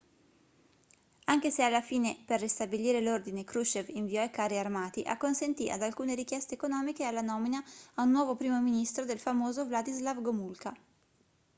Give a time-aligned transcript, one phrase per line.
[1.25, 6.15] anche se alla fine per ristabilire l'ordine krushchev inviò i carri armati acconsentì ad alcune
[6.15, 10.75] richieste economiche e alla nomina a nuovo primo ministro del famoso wladyslaw gomulka